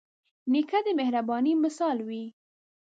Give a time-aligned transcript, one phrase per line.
[0.51, 2.23] نیکه د مهربانۍ مثال وي.